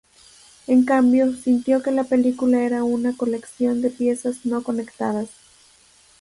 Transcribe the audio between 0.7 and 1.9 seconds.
cambio, sintió